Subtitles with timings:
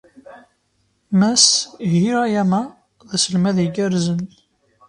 [1.19, 1.45] Mass
[1.91, 2.61] Hirayama
[3.07, 4.21] d aselmad igerrzen.